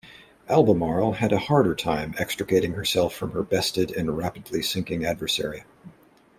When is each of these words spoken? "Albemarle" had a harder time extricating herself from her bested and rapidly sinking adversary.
"Albemarle" 0.49 1.17
had 1.17 1.31
a 1.31 1.37
harder 1.37 1.75
time 1.75 2.15
extricating 2.17 2.73
herself 2.73 3.13
from 3.13 3.33
her 3.33 3.43
bested 3.43 3.91
and 3.91 4.17
rapidly 4.17 4.63
sinking 4.63 5.05
adversary. 5.05 5.63